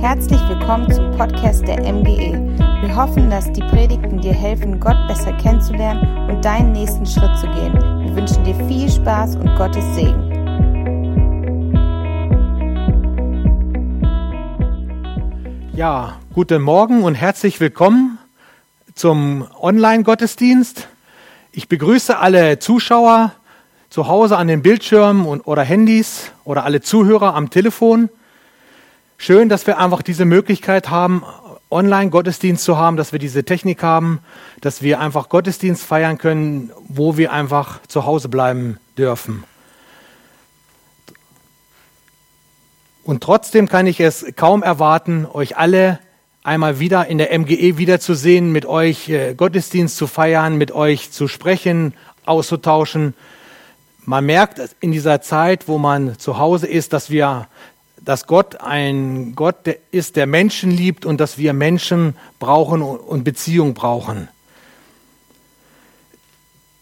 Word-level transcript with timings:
Herzlich 0.00 0.40
willkommen 0.48 0.90
zum 0.90 1.10
Podcast 1.10 1.68
der 1.68 1.80
MGE. 1.80 2.32
Wir 2.80 2.96
hoffen, 2.96 3.28
dass 3.28 3.52
die 3.52 3.60
Predigten 3.60 4.18
dir 4.18 4.32
helfen, 4.32 4.80
Gott 4.80 4.96
besser 5.06 5.30
kennenzulernen 5.34 6.30
und 6.30 6.42
deinen 6.42 6.72
nächsten 6.72 7.04
Schritt 7.04 7.36
zu 7.38 7.46
gehen. 7.48 7.74
Wir 7.74 8.16
wünschen 8.16 8.42
dir 8.42 8.54
viel 8.66 8.90
Spaß 8.90 9.36
und 9.36 9.54
Gottes 9.56 9.84
Segen. 9.94 10.30
Ja, 15.74 16.16
guten 16.32 16.62
Morgen 16.62 17.02
und 17.02 17.14
herzlich 17.14 17.60
willkommen 17.60 18.18
zum 18.94 19.46
Online-Gottesdienst. 19.60 20.88
Ich 21.52 21.68
begrüße 21.68 22.18
alle 22.18 22.58
Zuschauer 22.58 23.32
zu 23.90 24.08
Hause 24.08 24.38
an 24.38 24.48
den 24.48 24.62
Bildschirmen 24.62 25.26
und, 25.26 25.42
oder 25.42 25.62
Handys 25.62 26.32
oder 26.44 26.64
alle 26.64 26.80
Zuhörer 26.80 27.34
am 27.34 27.50
Telefon. 27.50 28.08
Schön, 29.22 29.50
dass 29.50 29.66
wir 29.66 29.76
einfach 29.76 30.00
diese 30.00 30.24
Möglichkeit 30.24 30.88
haben, 30.88 31.22
Online-Gottesdienst 31.70 32.64
zu 32.64 32.78
haben, 32.78 32.96
dass 32.96 33.12
wir 33.12 33.18
diese 33.18 33.44
Technik 33.44 33.82
haben, 33.82 34.20
dass 34.62 34.80
wir 34.80 34.98
einfach 34.98 35.28
Gottesdienst 35.28 35.84
feiern 35.84 36.16
können, 36.16 36.72
wo 36.88 37.18
wir 37.18 37.30
einfach 37.30 37.82
zu 37.86 38.06
Hause 38.06 38.30
bleiben 38.30 38.78
dürfen. 38.96 39.44
Und 43.04 43.22
trotzdem 43.22 43.68
kann 43.68 43.86
ich 43.86 44.00
es 44.00 44.24
kaum 44.36 44.62
erwarten, 44.62 45.26
euch 45.30 45.58
alle 45.58 45.98
einmal 46.42 46.80
wieder 46.80 47.06
in 47.06 47.18
der 47.18 47.38
MGE 47.38 47.76
wiederzusehen, 47.76 48.50
mit 48.52 48.64
euch 48.64 49.10
äh, 49.10 49.34
Gottesdienst 49.34 49.98
zu 49.98 50.06
feiern, 50.06 50.56
mit 50.56 50.72
euch 50.72 51.10
zu 51.10 51.28
sprechen, 51.28 51.92
auszutauschen. 52.24 53.12
Man 54.06 54.24
merkt 54.24 54.62
in 54.80 54.92
dieser 54.92 55.20
Zeit, 55.20 55.68
wo 55.68 55.76
man 55.76 56.18
zu 56.18 56.38
Hause 56.38 56.66
ist, 56.66 56.94
dass 56.94 57.10
wir, 57.10 57.48
dass 58.04 58.26
Gott 58.26 58.60
ein 58.60 59.34
Gott 59.34 59.66
ist, 59.90 60.16
der 60.16 60.26
Menschen 60.26 60.70
liebt 60.70 61.04
und 61.04 61.20
dass 61.20 61.38
wir 61.38 61.52
Menschen 61.52 62.16
brauchen 62.38 62.82
und 62.82 63.24
Beziehung 63.24 63.74
brauchen. 63.74 64.28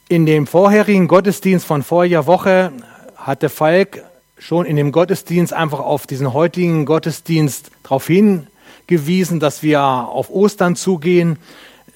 In 0.08 0.26
dem 0.26 0.46
vorherigen 0.46 1.08
Gottesdienst 1.08 1.66
von 1.66 1.82
vorher 1.82 2.26
Woche 2.26 2.72
hatte 3.16 3.48
Falk 3.48 4.04
schon 4.38 4.64
in 4.64 4.76
dem 4.76 4.92
Gottesdienst 4.92 5.52
einfach 5.52 5.80
auf 5.80 6.06
diesen 6.06 6.32
heutigen 6.32 6.86
Gottesdienst 6.86 7.70
darauf 7.82 8.06
hingewiesen, 8.06 9.40
dass 9.40 9.62
wir 9.62 9.82
auf 9.82 10.30
Ostern 10.30 10.76
zugehen, 10.76 11.38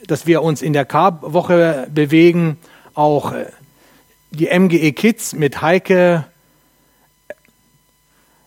dass 0.07 0.27
wir 0.27 0.43
uns 0.43 0.63
in 0.63 0.73
der 0.73 0.85
Karwoche 0.85 1.87
bewegen, 1.95 2.59
auch 2.95 3.33
äh, 3.33 3.47
die 4.31 4.47
MGE 4.47 4.93
Kids 4.93 5.35
mit 5.35 5.63
Heike 5.63 6.25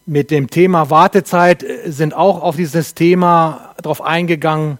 mit 0.06 0.31
dem 0.31 0.50
Thema 0.50 0.89
Wartezeit 0.89 1.64
äh, 1.64 1.92
sind 1.92 2.14
auch 2.14 2.42
auf 2.42 2.56
dieses 2.56 2.94
Thema 2.94 3.75
drauf 3.81 4.02
eingegangen. 4.02 4.78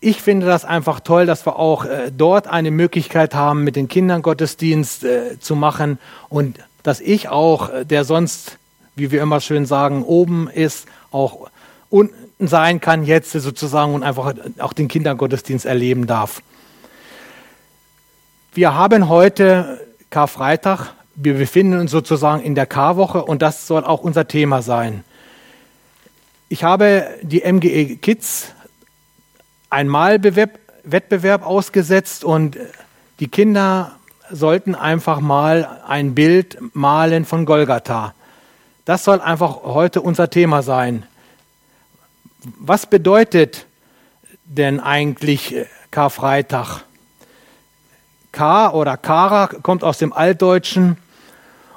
Ich 0.00 0.22
finde 0.22 0.46
das 0.46 0.64
einfach 0.64 1.00
toll, 1.00 1.26
dass 1.26 1.44
wir 1.46 1.56
auch 1.56 1.84
äh, 1.84 2.10
dort 2.16 2.46
eine 2.46 2.70
Möglichkeit 2.70 3.34
haben, 3.34 3.64
mit 3.64 3.76
den 3.76 3.88
Kindern 3.88 4.22
Gottesdienst 4.22 5.04
zu 5.40 5.56
machen 5.56 5.98
und 6.28 6.58
dass 6.82 7.00
ich 7.00 7.28
auch, 7.28 7.70
äh, 7.70 7.84
der 7.84 8.04
sonst, 8.04 8.58
wie 8.96 9.10
wir 9.10 9.22
immer 9.22 9.40
schön 9.40 9.66
sagen, 9.66 10.02
oben 10.02 10.48
ist, 10.48 10.86
auch 11.10 11.48
unten 11.88 12.46
sein 12.46 12.80
kann 12.80 13.04
jetzt 13.04 13.32
sozusagen 13.32 13.94
und 13.94 14.02
einfach 14.02 14.34
auch 14.58 14.72
den 14.72 14.88
Kindergottesdienst 14.88 15.66
erleben 15.66 16.06
darf. 16.06 16.42
Wir 18.54 18.74
haben 18.74 19.08
heute 19.08 19.80
Karfreitag. 20.10 20.94
Wir 21.22 21.34
befinden 21.34 21.78
uns 21.78 21.90
sozusagen 21.90 22.42
in 22.42 22.54
der 22.54 22.64
Karwoche 22.64 23.22
und 23.22 23.42
das 23.42 23.66
soll 23.66 23.84
auch 23.84 24.00
unser 24.00 24.26
Thema 24.26 24.62
sein. 24.62 25.04
Ich 26.48 26.64
habe 26.64 27.10
die 27.20 27.40
MGE 27.40 27.96
Kids 27.96 28.54
ein 29.68 29.86
Malwettbewerb 29.86 31.44
ausgesetzt 31.44 32.24
und 32.24 32.56
die 33.18 33.28
Kinder 33.28 33.92
sollten 34.30 34.74
einfach 34.74 35.20
mal 35.20 35.82
ein 35.86 36.14
Bild 36.14 36.56
malen 36.72 37.26
von 37.26 37.44
Golgatha. 37.44 38.14
Das 38.86 39.04
soll 39.04 39.20
einfach 39.20 39.62
heute 39.64 40.00
unser 40.00 40.30
Thema 40.30 40.62
sein. 40.62 41.04
Was 42.58 42.86
bedeutet 42.86 43.66
denn 44.46 44.80
eigentlich 44.80 45.54
Karfreitag? 45.90 46.80
K 48.32 48.70
oder 48.70 48.96
Kara 48.96 49.48
kommt 49.48 49.84
aus 49.84 49.98
dem 49.98 50.14
Altdeutschen 50.14 50.96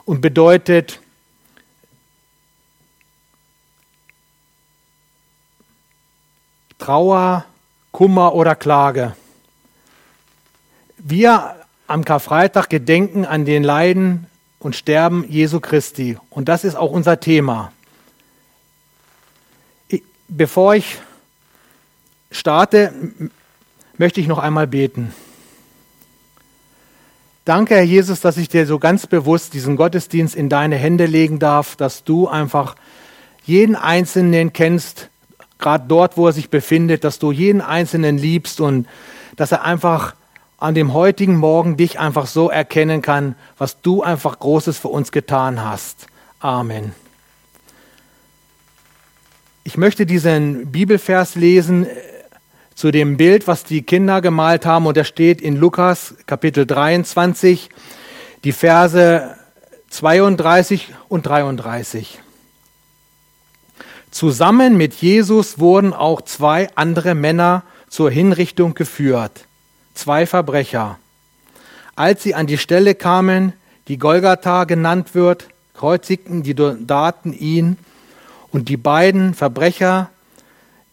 und 0.06 0.22
bedeutet 0.22 1.00
Trauer, 6.78 7.46
Kummer 7.92 8.34
oder 8.34 8.56
Klage. 8.56 9.16
Wir 10.98 11.56
am 11.88 12.04
Karfreitag 12.04 12.70
gedenken 12.70 13.26
an 13.26 13.46
den 13.46 13.64
Leiden 13.64 14.28
und 14.60 14.76
Sterben 14.76 15.26
Jesu 15.30 15.60
Christi. 15.60 16.18
Und 16.30 16.50
das 16.50 16.64
ist 16.64 16.76
auch 16.76 16.92
unser 16.92 17.20
Thema. 17.20 17.72
bevor 20.28 20.76
ich 20.76 21.00
starte, 22.32 22.94
möchte 23.98 24.20
ich 24.20 24.28
noch 24.28 24.40
einmal 24.40 24.68
beten. 24.68 25.14
Danke, 27.46 27.76
Herr 27.76 27.84
Jesus, 27.84 28.22
dass 28.22 28.38
ich 28.38 28.48
dir 28.48 28.66
so 28.66 28.80
ganz 28.80 29.06
bewusst 29.06 29.54
diesen 29.54 29.76
Gottesdienst 29.76 30.34
in 30.34 30.48
deine 30.48 30.78
Hände 30.78 31.06
legen 31.06 31.40
darf, 31.40 31.76
dass 31.76 32.06
du 32.06 32.30
einfach 32.30 32.76
jeden 33.44 33.76
Einzelnen 33.76 34.54
kennst, 34.54 35.10
gerade 35.60 35.84
dort, 35.90 36.16
wo 36.16 36.28
er 36.28 36.32
sich 36.32 36.50
befindet, 36.50 37.04
dass 37.04 37.20
du 37.20 37.34
jeden 37.34 37.60
Einzelnen 37.60 38.18
liebst 38.18 38.62
und 38.62 38.88
dass 39.36 39.52
er 39.52 39.66
einfach 39.66 40.16
an 40.58 40.74
dem 40.74 40.94
heutigen 40.94 41.36
Morgen 41.36 41.76
dich 41.76 42.00
einfach 42.00 42.28
so 42.28 42.50
erkennen 42.50 43.02
kann, 43.02 43.36
was 43.58 43.82
du 43.82 44.02
einfach 44.04 44.40
Großes 44.40 44.78
für 44.78 44.88
uns 44.88 45.12
getan 45.12 45.62
hast. 45.66 46.08
Amen. 46.40 46.94
Ich 49.66 49.76
möchte 49.76 50.06
diesen 50.06 50.72
Bibelvers 50.72 51.36
lesen 51.36 51.88
zu 52.76 52.92
dem 52.92 53.18
Bild, 53.18 53.48
was 53.48 53.64
die 53.64 53.82
Kinder 53.82 54.22
gemalt 54.22 54.66
haben, 54.66 54.86
und 54.86 54.98
der 54.98 55.04
steht 55.04 55.42
in 55.42 55.56
Lukas 55.56 56.16
Kapitel 56.26 56.66
23, 56.66 57.70
die 58.44 58.52
Verse 58.52 59.36
32 59.90 60.90
und 61.10 61.26
33. 61.26 62.20
Zusammen 64.12 64.78
mit 64.78 64.94
Jesus 64.94 65.60
wurden 65.60 65.94
auch 65.94 66.22
zwei 66.22 66.70
andere 66.76 67.16
Männer 67.16 67.64
zur 67.90 68.12
Hinrichtung 68.12 68.74
geführt 68.74 69.48
zwei 69.94 70.26
Verbrecher. 70.26 71.00
Als 71.96 72.24
sie 72.24 72.36
an 72.36 72.48
die 72.48 72.58
Stelle 72.58 72.96
kamen, 72.96 73.54
die 73.88 73.98
Golgatha 73.98 74.64
genannt 74.64 75.14
wird, 75.16 75.48
kreuzigten 75.74 76.44
die 76.44 76.56
Soldaten 76.58 77.34
ihn 77.34 77.78
und 78.52 78.70
die 78.70 78.78
beiden 78.78 79.34
Verbrecher, 79.34 80.10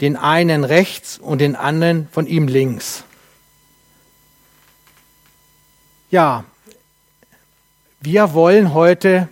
den 0.00 0.16
einen 0.16 0.64
rechts 0.64 1.18
und 1.18 1.40
den 1.40 1.56
anderen 1.56 2.08
von 2.10 2.26
ihm 2.26 2.48
links. 2.48 3.04
Ja, 6.10 6.44
wir 8.00 8.32
wollen 8.32 8.74
heute 8.74 9.28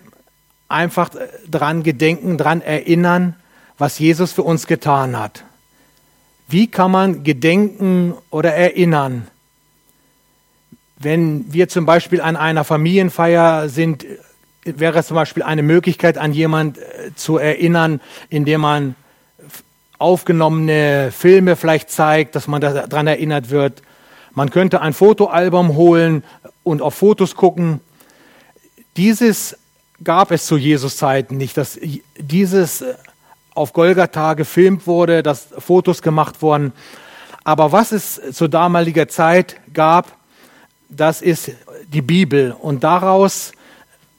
einfach 0.69 1.11
dran 1.51 1.83
gedenken, 1.83 2.37
dran 2.37 2.61
erinnern, 2.61 3.35
was 3.79 3.99
Jesus 3.99 4.33
für 4.33 4.43
uns 4.43 4.67
getan 4.67 5.19
hat. 5.19 5.45
Wie 6.49 6.67
kann 6.67 6.91
man 6.91 7.25
gedenken 7.25 8.15
oder 8.31 8.53
erinnern? 8.55 9.27
Wenn 10.99 11.53
wir 11.53 11.69
zum 11.69 11.87
Beispiel 11.87 12.21
an 12.21 12.37
einer 12.37 12.65
Familienfeier 12.65 13.69
sind, 13.69 14.05
wäre 14.65 14.99
es 14.99 15.07
zum 15.07 15.15
Beispiel 15.15 15.43
eine 15.43 15.63
Möglichkeit, 15.63 16.19
an 16.19 16.33
jemand 16.33 16.79
äh, 16.79 17.15
zu 17.15 17.39
erinnern, 17.39 18.01
indem 18.29 18.61
man 18.63 18.95
aufgenommene 19.99 21.11
Filme 21.13 21.57
vielleicht 21.57 21.91
zeigt, 21.91 22.37
dass 22.37 22.47
man 22.47 22.61
daran 22.61 23.07
erinnert 23.07 23.51
wird. 23.51 23.83
Man 24.33 24.51
könnte 24.51 24.81
ein 24.81 24.93
Fotoalbum 24.93 25.75
holen 25.75 26.25
und 26.63 26.83
auf 26.83 26.95
Fotos 26.95 27.35
gucken. 27.35 27.81
Dieses 28.97 29.57
gab 30.03 30.31
es 30.31 30.47
zu 30.47 30.57
Jesus 30.57 30.97
Zeiten 30.97 31.37
nicht, 31.37 31.57
dass 31.57 31.79
dieses 32.17 32.85
auf 33.55 33.73
Golgatha 33.73 34.35
gefilmt 34.35 34.87
wurde, 34.87 35.23
dass 35.25 35.49
Fotos 35.59 36.03
gemacht 36.03 36.43
wurden. 36.43 36.73
Aber 37.43 37.73
was 37.73 37.93
es 37.93 38.21
zu 38.33 38.47
damaliger 38.47 39.09
Zeit 39.09 39.57
gab, 39.73 40.17
das 40.89 41.23
ist 41.23 41.51
die 41.89 42.03
Bibel. 42.03 42.53
Und 42.53 42.85
daraus 42.85 43.53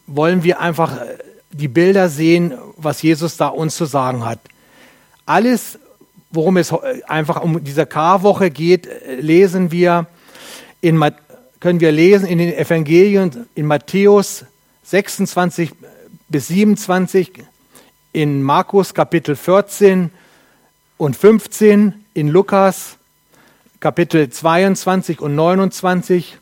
wollen 0.08 0.44
wir 0.44 0.60
einfach 0.60 0.98
die 1.52 1.68
Bilder 1.68 2.10
sehen, 2.10 2.54
was 2.76 3.02
Jesus 3.02 3.38
da 3.38 3.48
uns 3.48 3.76
zu 3.76 3.86
sagen 3.86 4.26
hat. 4.26 4.40
Alles, 5.30 5.78
worum 6.32 6.58
es 6.58 6.74
einfach 7.08 7.44
um 7.44 7.64
diese 7.64 7.86
Karwoche 7.86 8.50
geht, 8.50 8.90
lesen 9.20 9.72
wir 9.72 10.08
in, 10.82 11.00
können 11.60 11.80
wir 11.80 11.92
lesen 11.92 12.28
in 12.28 12.40
den 12.40 12.52
Evangelien 12.52 13.46
in 13.54 13.68
Matthäus 13.68 14.46
26 14.86 15.70
bis 16.30 16.48
27, 16.48 17.44
in 18.12 18.42
Markus 18.42 18.96
Kapitel 18.96 19.36
14 19.36 20.10
und 20.98 21.16
15 21.16 22.06
in 22.16 22.30
Lukas, 22.30 22.98
Kapitel 23.80 24.32
22 24.32 25.22
und 25.22 25.36
29 25.36 26.40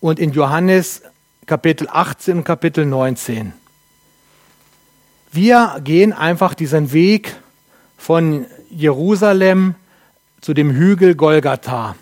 und 0.00 0.18
in 0.18 0.32
Johannes 0.32 1.02
Kapitel 1.44 1.88
18 1.92 2.38
und 2.38 2.44
Kapitel 2.44 2.86
19. 2.86 3.52
Wir 5.30 5.78
gehen 5.84 6.14
einfach 6.14 6.54
diesen 6.54 6.90
Weg 6.94 7.36
von 8.04 8.44
Jerusalem 8.68 9.76
zu 10.42 10.52
dem 10.52 10.72
Hügel 10.72 11.14
Golgatha. 11.14 11.96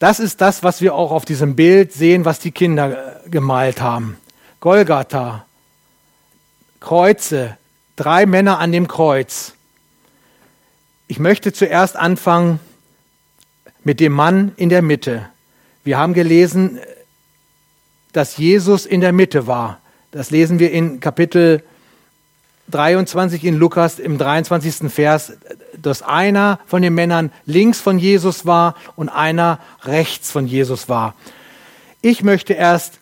Das 0.00 0.18
ist 0.18 0.40
das, 0.40 0.64
was 0.64 0.80
wir 0.80 0.96
auch 0.96 1.12
auf 1.12 1.24
diesem 1.24 1.54
Bild 1.54 1.92
sehen, 1.92 2.24
was 2.24 2.40
die 2.40 2.50
Kinder 2.50 3.20
gemalt 3.26 3.80
haben. 3.80 4.16
Golgatha, 4.58 5.46
Kreuze, 6.80 7.56
drei 7.94 8.26
Männer 8.26 8.58
an 8.58 8.72
dem 8.72 8.88
Kreuz. 8.88 9.54
Ich 11.06 11.20
möchte 11.20 11.52
zuerst 11.52 11.94
anfangen 11.94 12.58
mit 13.84 14.00
dem 14.00 14.12
Mann 14.12 14.54
in 14.56 14.70
der 14.70 14.82
Mitte. 14.82 15.24
Wir 15.84 15.98
haben 15.98 16.14
gelesen, 16.14 16.80
dass 18.12 18.38
Jesus 18.38 18.86
in 18.86 19.02
der 19.02 19.12
Mitte 19.12 19.46
war. 19.46 19.80
Das 20.10 20.32
lesen 20.32 20.58
wir 20.58 20.72
in 20.72 20.98
Kapitel 20.98 21.62
23 22.70 23.44
in 23.44 23.56
Lukas 23.56 23.98
im 23.98 24.18
23. 24.18 24.90
Vers, 24.90 25.32
dass 25.76 26.02
einer 26.02 26.58
von 26.66 26.82
den 26.82 26.94
Männern 26.94 27.32
links 27.46 27.80
von 27.80 27.98
Jesus 27.98 28.46
war 28.46 28.74
und 28.96 29.08
einer 29.08 29.58
rechts 29.82 30.30
von 30.30 30.46
Jesus 30.46 30.88
war. 30.88 31.14
Ich 32.02 32.22
möchte 32.22 32.54
erst 32.54 33.00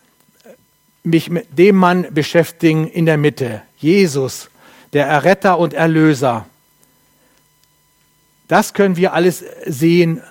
mich 1.03 1.29
mit 1.29 1.57
dem 1.57 1.75
Mann 1.75 2.07
beschäftigen 2.11 2.87
in 2.87 3.05
der 3.05 3.17
Mitte, 3.17 3.61
Jesus, 3.77 4.49
der 4.93 5.07
Erretter 5.07 5.57
und 5.57 5.73
Erlöser. 5.73 6.45
Das 8.47 8.73
können 8.73 8.97
wir 8.97 9.13
alles 9.13 9.43
sehen, 9.65 10.21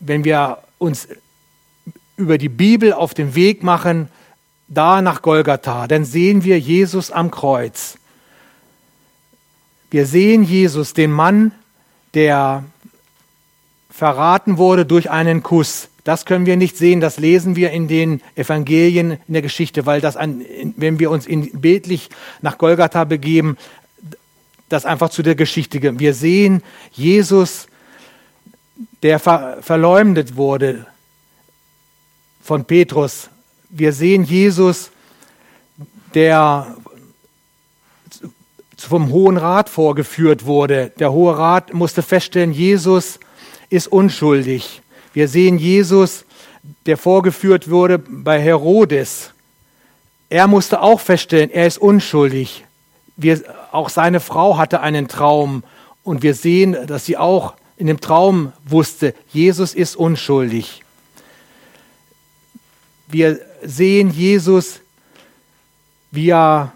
wenn 0.00 0.24
wir 0.24 0.58
uns 0.78 1.08
über 2.16 2.36
die 2.36 2.48
Bibel 2.48 2.92
auf 2.92 3.14
den 3.14 3.34
Weg 3.34 3.62
machen, 3.62 4.08
da 4.66 5.00
nach 5.00 5.22
Golgatha, 5.22 5.86
dann 5.86 6.04
sehen 6.04 6.44
wir 6.44 6.58
Jesus 6.58 7.10
am 7.10 7.30
Kreuz. 7.30 7.96
Wir 9.90 10.06
sehen 10.06 10.42
Jesus, 10.42 10.92
den 10.92 11.10
Mann, 11.10 11.52
der 12.14 12.64
verraten 13.90 14.58
wurde 14.58 14.84
durch 14.84 15.10
einen 15.10 15.42
Kuss. 15.42 15.88
Das 16.04 16.24
können 16.24 16.46
wir 16.46 16.56
nicht 16.56 16.76
sehen, 16.76 17.00
das 17.00 17.18
lesen 17.18 17.56
wir 17.56 17.70
in 17.70 17.88
den 17.88 18.22
Evangelien 18.34 19.18
in 19.26 19.32
der 19.32 19.42
Geschichte, 19.42 19.86
weil 19.86 20.00
das, 20.00 20.16
ein, 20.16 20.44
wenn 20.76 20.98
wir 20.98 21.10
uns 21.10 21.26
in, 21.26 21.60
bildlich 21.60 22.08
nach 22.40 22.58
Golgatha 22.58 23.04
begeben, 23.04 23.56
das 24.68 24.84
einfach 24.84 25.10
zu 25.10 25.22
der 25.22 25.34
Geschichte 25.34 25.80
gehört. 25.80 25.98
Wir 25.98 26.14
sehen 26.14 26.62
Jesus, 26.92 27.66
der 29.02 29.18
ver, 29.18 29.58
verleumdet 29.62 30.36
wurde 30.36 30.86
von 32.42 32.64
Petrus. 32.64 33.30
Wir 33.70 33.92
sehen 33.92 34.24
Jesus, 34.24 34.90
der 36.14 36.76
vom 38.86 39.10
Hohen 39.10 39.36
Rat 39.36 39.68
vorgeführt 39.68 40.44
wurde. 40.44 40.92
Der 40.98 41.12
Hohe 41.12 41.36
Rat 41.36 41.74
musste 41.74 42.02
feststellen, 42.02 42.52
Jesus 42.52 43.18
ist 43.70 43.88
unschuldig. 43.88 44.82
Wir 45.12 45.28
sehen 45.28 45.58
Jesus, 45.58 46.24
der 46.86 46.96
vorgeführt 46.96 47.70
wurde 47.70 47.98
bei 47.98 48.40
Herodes. 48.40 49.32
Er 50.30 50.46
musste 50.46 50.80
auch 50.80 51.00
feststellen, 51.00 51.50
er 51.50 51.66
ist 51.66 51.78
unschuldig. 51.78 52.64
Wir, 53.16 53.42
auch 53.72 53.88
seine 53.88 54.20
Frau 54.20 54.58
hatte 54.58 54.80
einen 54.80 55.08
Traum 55.08 55.64
und 56.04 56.22
wir 56.22 56.34
sehen, 56.34 56.76
dass 56.86 57.06
sie 57.06 57.16
auch 57.16 57.54
in 57.76 57.86
dem 57.86 58.00
Traum 58.00 58.52
wusste, 58.64 59.14
Jesus 59.32 59.74
ist 59.74 59.96
unschuldig. 59.96 60.82
Wir 63.06 63.40
sehen 63.62 64.10
Jesus, 64.10 64.80
wie 66.10 66.30
er 66.30 66.72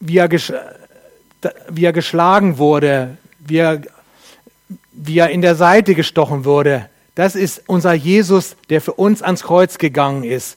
wie 0.00 0.18
er, 0.18 0.28
wie 1.68 1.84
er 1.84 1.92
geschlagen 1.92 2.58
wurde, 2.58 3.16
wie 3.38 3.58
er, 3.58 3.82
wie 4.92 5.18
er 5.18 5.30
in 5.30 5.42
der 5.42 5.54
Seite 5.54 5.94
gestochen 5.94 6.44
wurde. 6.44 6.88
Das 7.14 7.34
ist 7.34 7.62
unser 7.66 7.94
Jesus, 7.94 8.56
der 8.70 8.80
für 8.80 8.92
uns 8.92 9.22
ans 9.22 9.42
Kreuz 9.42 9.78
gegangen 9.78 10.24
ist. 10.24 10.56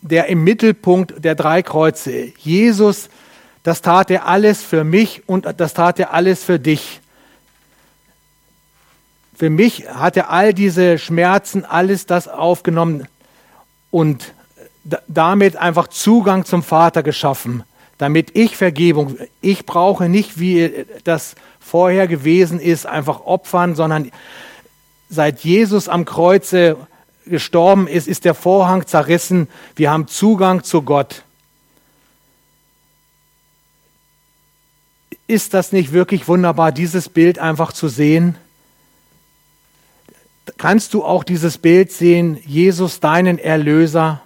Der 0.00 0.26
im 0.26 0.44
Mittelpunkt 0.44 1.24
der 1.24 1.34
drei 1.34 1.62
Kreuze. 1.62 2.32
Jesus, 2.38 3.08
das 3.62 3.80
tat 3.80 4.10
er 4.10 4.26
alles 4.26 4.62
für 4.62 4.84
mich 4.84 5.22
und 5.26 5.46
das 5.56 5.72
tat 5.72 5.98
er 5.98 6.12
alles 6.12 6.44
für 6.44 6.58
dich. 6.58 7.00
Für 9.36 9.50
mich 9.50 9.88
hat 9.88 10.16
er 10.16 10.30
all 10.30 10.52
diese 10.52 10.98
Schmerzen, 10.98 11.64
alles 11.64 12.06
das 12.06 12.28
aufgenommen 12.28 13.08
und 13.90 14.32
damit 15.08 15.56
einfach 15.56 15.88
Zugang 15.88 16.44
zum 16.44 16.62
Vater 16.62 17.02
geschaffen 17.02 17.64
damit 17.98 18.36
ich 18.36 18.56
Vergebung, 18.56 19.16
ich 19.40 19.66
brauche 19.66 20.08
nicht, 20.08 20.38
wie 20.38 20.86
das 21.04 21.36
vorher 21.60 22.06
gewesen 22.08 22.60
ist, 22.60 22.86
einfach 22.86 23.20
opfern, 23.24 23.74
sondern 23.74 24.10
seit 25.08 25.40
Jesus 25.40 25.88
am 25.88 26.04
Kreuze 26.04 26.76
gestorben 27.26 27.86
ist, 27.86 28.08
ist 28.08 28.24
der 28.24 28.34
Vorhang 28.34 28.86
zerrissen. 28.86 29.48
Wir 29.76 29.90
haben 29.90 30.08
Zugang 30.08 30.62
zu 30.62 30.82
Gott. 30.82 31.22
Ist 35.26 35.54
das 35.54 35.72
nicht 35.72 35.92
wirklich 35.92 36.28
wunderbar, 36.28 36.70
dieses 36.70 37.08
Bild 37.08 37.38
einfach 37.38 37.72
zu 37.72 37.88
sehen? 37.88 38.36
Kannst 40.58 40.92
du 40.92 41.02
auch 41.02 41.24
dieses 41.24 41.56
Bild 41.56 41.90
sehen, 41.90 42.38
Jesus, 42.44 43.00
deinen 43.00 43.38
Erlöser? 43.38 44.20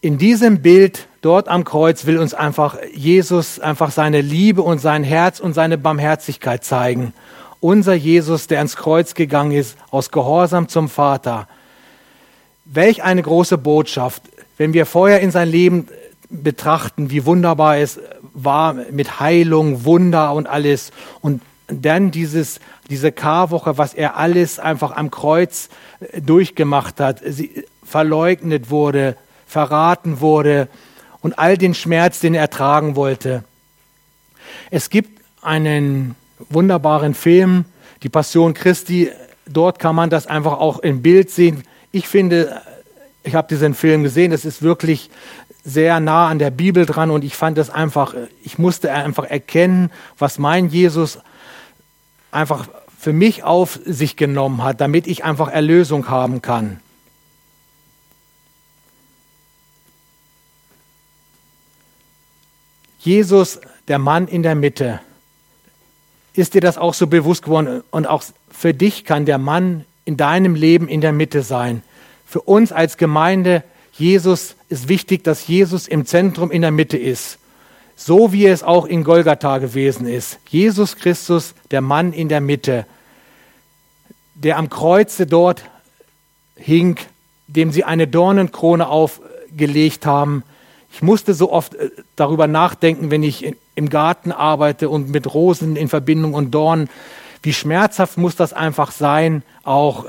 In 0.00 0.16
diesem 0.16 0.62
Bild 0.62 1.06
dort 1.20 1.48
am 1.48 1.64
Kreuz 1.64 2.06
will 2.06 2.18
uns 2.18 2.34
einfach 2.34 2.76
Jesus 2.92 3.58
einfach 3.60 3.90
seine 3.90 4.20
Liebe 4.20 4.62
und 4.62 4.78
sein 4.78 5.04
Herz 5.04 5.40
und 5.40 5.54
seine 5.54 5.78
Barmherzigkeit 5.78 6.64
zeigen. 6.64 7.12
Unser 7.60 7.94
Jesus, 7.94 8.46
der 8.46 8.58
ans 8.58 8.76
Kreuz 8.76 9.14
gegangen 9.14 9.52
ist, 9.52 9.76
aus 9.90 10.10
Gehorsam 10.10 10.68
zum 10.68 10.88
Vater. 10.88 11.46
Welch 12.64 13.02
eine 13.02 13.22
große 13.22 13.58
Botschaft, 13.58 14.22
wenn 14.56 14.72
wir 14.72 14.86
vorher 14.86 15.20
in 15.20 15.30
sein 15.30 15.48
Leben 15.48 15.88
betrachten, 16.30 17.10
wie 17.10 17.26
wunderbar 17.26 17.78
es 17.78 18.00
war 18.32 18.74
mit 18.74 19.20
Heilung, 19.20 19.84
Wunder 19.84 20.32
und 20.32 20.46
alles. 20.46 20.92
Und 21.20 21.42
dann 21.66 22.10
dieses, 22.10 22.60
diese 22.88 23.12
Karwoche, 23.12 23.78
was 23.78 23.94
er 23.94 24.16
alles 24.16 24.58
einfach 24.58 24.96
am 24.96 25.10
Kreuz 25.10 25.68
durchgemacht 26.20 27.00
hat, 27.00 27.20
sie 27.24 27.64
verleugnet 27.84 28.70
wurde, 28.70 29.16
verraten 29.46 30.20
wurde, 30.20 30.68
und 31.22 31.38
all 31.38 31.58
den 31.58 31.74
Schmerz, 31.74 32.20
den 32.20 32.34
er 32.34 32.50
tragen 32.50 32.96
wollte. 32.96 33.44
Es 34.70 34.90
gibt 34.90 35.20
einen 35.42 36.14
wunderbaren 36.48 37.14
Film, 37.14 37.64
die 38.02 38.08
Passion 38.08 38.54
Christi. 38.54 39.10
Dort 39.46 39.78
kann 39.78 39.94
man 39.94 40.10
das 40.10 40.26
einfach 40.26 40.58
auch 40.58 40.78
im 40.78 41.02
Bild 41.02 41.30
sehen. 41.30 41.64
Ich 41.92 42.08
finde, 42.08 42.60
ich 43.22 43.34
habe 43.34 43.48
diesen 43.48 43.74
Film 43.74 44.02
gesehen, 44.02 44.32
es 44.32 44.44
ist 44.44 44.62
wirklich 44.62 45.10
sehr 45.64 46.00
nah 46.00 46.28
an 46.28 46.38
der 46.38 46.50
Bibel 46.50 46.86
dran 46.86 47.10
und 47.10 47.24
ich 47.24 47.36
fand 47.36 47.58
das 47.58 47.68
einfach, 47.68 48.14
ich 48.42 48.58
musste 48.58 48.92
einfach 48.92 49.24
erkennen, 49.24 49.90
was 50.18 50.38
mein 50.38 50.68
Jesus 50.68 51.18
einfach 52.30 52.68
für 52.98 53.12
mich 53.12 53.44
auf 53.44 53.78
sich 53.84 54.16
genommen 54.16 54.62
hat, 54.62 54.80
damit 54.80 55.06
ich 55.06 55.24
einfach 55.24 55.48
Erlösung 55.48 56.08
haben 56.08 56.42
kann. 56.42 56.80
Jesus, 63.00 63.60
der 63.88 63.98
Mann 63.98 64.28
in 64.28 64.42
der 64.42 64.54
Mitte. 64.54 65.00
Ist 66.34 66.52
dir 66.54 66.60
das 66.60 66.76
auch 66.76 66.92
so 66.92 67.06
bewusst 67.06 67.42
geworden? 67.42 67.82
Und 67.90 68.06
auch 68.06 68.22
für 68.50 68.74
dich 68.74 69.04
kann 69.04 69.24
der 69.24 69.38
Mann 69.38 69.86
in 70.04 70.18
deinem 70.18 70.54
Leben 70.54 70.86
in 70.86 71.00
der 71.00 71.12
Mitte 71.12 71.42
sein. 71.42 71.82
Für 72.26 72.42
uns 72.42 72.72
als 72.72 72.98
Gemeinde, 72.98 73.64
Jesus 73.92 74.54
ist 74.68 74.88
wichtig, 74.88 75.24
dass 75.24 75.48
Jesus 75.48 75.88
im 75.88 76.04
Zentrum 76.04 76.50
in 76.50 76.62
der 76.62 76.70
Mitte 76.70 76.98
ist. 76.98 77.38
So 77.96 78.32
wie 78.32 78.46
es 78.46 78.62
auch 78.62 78.84
in 78.86 79.02
Golgatha 79.02 79.58
gewesen 79.58 80.06
ist. 80.06 80.38
Jesus 80.48 80.96
Christus, 80.96 81.54
der 81.70 81.80
Mann 81.80 82.12
in 82.12 82.28
der 82.28 82.40
Mitte, 82.40 82.86
der 84.34 84.58
am 84.58 84.68
Kreuze 84.68 85.26
dort 85.26 85.64
hing, 86.54 86.98
dem 87.46 87.72
sie 87.72 87.84
eine 87.84 88.06
Dornenkrone 88.06 88.88
aufgelegt 88.88 90.06
haben, 90.06 90.44
ich 90.92 91.02
musste 91.02 91.34
so 91.34 91.52
oft 91.52 91.74
äh, 91.74 91.90
darüber 92.16 92.46
nachdenken, 92.46 93.10
wenn 93.10 93.22
ich 93.22 93.56
im 93.74 93.88
Garten 93.88 94.32
arbeite 94.32 94.88
und 94.88 95.10
mit 95.10 95.32
Rosen 95.32 95.76
in 95.76 95.88
Verbindung 95.88 96.34
und 96.34 96.50
Dornen. 96.50 96.88
Wie 97.42 97.52
schmerzhaft 97.52 98.18
muss 98.18 98.36
das 98.36 98.52
einfach 98.52 98.90
sein, 98.90 99.42
auch 99.62 100.06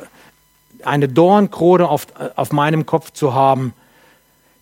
eine 0.83 1.07
Dornkrone 1.07 1.87
auf, 1.87 2.07
auf 2.35 2.51
meinem 2.51 2.85
Kopf 2.85 3.11
zu 3.11 3.33
haben. 3.33 3.73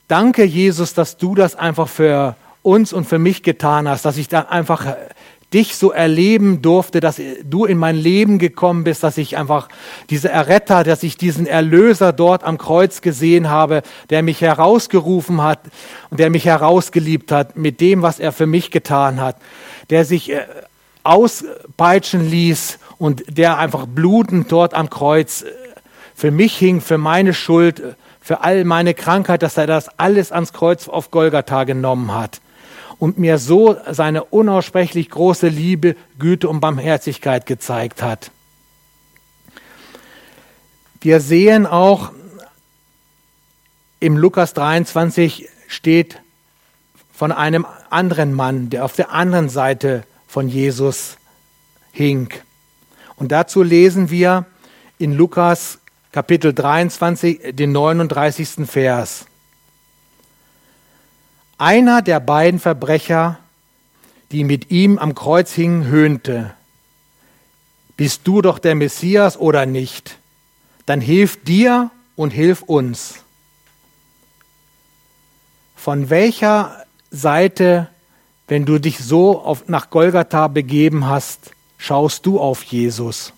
Danke, 0.08 0.44
Jesus, 0.44 0.94
dass 0.94 1.18
du 1.18 1.36
das 1.36 1.56
einfach 1.56 1.88
für 1.88 2.36
uns 2.62 2.94
und 2.94 3.06
für 3.06 3.20
mich 3.20 3.42
getan 3.42 3.88
hast, 3.88 4.06
dass 4.06 4.18
ich 4.18 4.28
dann 4.28 4.48
einfach 4.48 4.86
dich 5.54 5.76
so 5.76 5.92
erleben 5.92 6.62
durfte, 6.62 7.00
dass 7.00 7.20
du 7.44 7.66
in 7.66 7.78
mein 7.78 7.96
Leben 7.96 8.38
gekommen 8.38 8.84
bist, 8.84 9.04
dass 9.04 9.18
ich 9.18 9.36
einfach 9.38 9.68
diese 10.10 10.30
Erretter, 10.30 10.84
dass 10.84 11.02
ich 11.02 11.18
diesen 11.18 11.48
Erlöser 11.48 12.14
dort 12.14 12.44
am 12.44 12.60
Kreuz 12.60 13.02
gesehen 13.02 13.50
habe, 13.50 13.82
der 14.12 14.22
mich 14.22 14.42
herausgerufen 14.42 15.42
hat 15.42 15.60
und 16.12 16.20
der 16.20 16.30
mich 16.30 16.46
herausgeliebt 16.46 17.32
hat 17.32 17.58
mit 17.58 17.82
dem, 17.82 18.04
was 18.04 18.20
er 18.20 18.32
für 18.32 18.46
mich 18.46 18.70
getan 18.70 19.20
hat, 19.20 19.38
der 19.90 20.06
sich 20.06 20.32
äh, 20.32 20.46
auspeitschen 21.04 22.30
ließ 22.30 22.78
und 23.00 23.24
der 23.28 23.58
einfach 23.58 23.88
blutend 23.88 24.52
dort 24.52 24.76
am 24.76 24.92
Kreuz 24.92 25.42
äh, 25.42 25.52
für 26.14 26.30
mich 26.30 26.58
hing, 26.58 26.80
für 26.80 27.00
meine 27.00 27.34
Schuld, 27.34 27.82
für 28.22 28.44
all 28.44 28.66
meine 28.66 28.94
Krankheit, 28.94 29.42
dass 29.42 29.58
er 29.58 29.66
das 29.66 29.90
alles 29.98 30.32
ans 30.32 30.54
Kreuz 30.54 30.88
auf 30.88 31.10
Golgatha 31.10 31.64
genommen 31.64 32.14
hat 32.14 32.40
und 33.00 33.18
mir 33.18 33.38
so 33.38 33.78
seine 33.90 34.26
unaussprechlich 34.26 35.10
große 35.10 35.48
Liebe, 35.48 35.96
Güte 36.20 36.50
und 36.50 36.60
Barmherzigkeit 36.60 37.46
gezeigt 37.46 38.02
hat. 38.02 38.32
Wir 41.02 41.22
sehen 41.22 41.66
auch 41.66 42.12
im 44.02 44.18
Lukas 44.18 44.54
23 44.54 45.48
steht 45.68 46.22
von 47.14 47.32
einem 47.32 47.66
anderen 47.90 48.34
Mann, 48.34 48.70
der 48.70 48.86
auf 48.86 48.94
der 48.94 49.12
anderen 49.12 49.50
Seite 49.50 50.04
von 50.28 50.48
Jesus 50.48 51.18
hing. 51.92 52.34
Und 53.16 53.32
dazu 53.32 53.64
lesen 53.64 54.10
wir 54.10 54.46
in 54.98 55.14
Lukas 55.14 55.80
Kapitel 56.12 56.54
23 56.54 57.56
den 57.56 57.72
39. 57.72 58.66
Vers. 58.66 59.26
Einer 61.62 62.02
der 62.02 62.22
beiden 62.22 62.58
Verbrecher, 62.58 63.38
die 64.32 64.46
mit 64.46 64.72
ihm 64.72 64.98
am 64.98 65.14
Kreuz 65.14 65.52
hingen, 65.52 65.88
höhnte, 65.88 66.54
bist 67.98 68.22
du 68.24 68.42
doch 68.42 68.60
der 68.60 68.76
Messias 68.76 69.36
oder 69.38 69.66
nicht? 69.66 70.20
Dann 70.86 71.02
hilf 71.02 71.44
dir 71.44 71.92
und 72.16 72.32
hilf 72.32 72.62
uns. 72.62 73.26
Von 75.76 76.10
welcher 76.10 76.86
Seite, 77.12 77.90
wenn 78.48 78.66
du 78.66 78.80
dich 78.80 79.00
so 79.00 79.42
auf, 79.42 79.68
nach 79.68 79.90
Golgatha 79.90 80.48
begeben 80.48 81.08
hast, 81.08 81.52
schaust 81.78 82.26
du 82.26 82.40
auf 82.40 82.64
Jesus? 82.64 83.34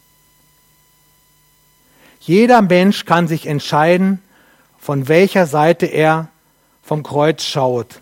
Jeder 2.19 2.61
Mensch 2.61 3.05
kann 3.05 3.27
sich 3.27 3.47
entscheiden, 3.47 4.21
von 4.77 5.07
welcher 5.07 5.47
Seite 5.47 5.87
er 5.87 6.27
vom 6.83 7.01
Kreuz 7.01 7.43
schaut 7.43 7.99